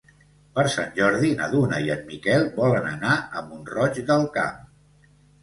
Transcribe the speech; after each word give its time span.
Per 0.53 0.61
Sant 0.75 0.87
Jordi 0.95 1.29
na 1.41 1.49
Duna 1.51 1.81
i 1.89 1.91
en 1.97 2.01
Miquel 2.07 2.47
volen 2.57 2.89
anar 2.93 3.13
a 3.19 3.45
Mont-roig 3.51 4.03
del 4.11 4.27
Camp. 4.41 4.59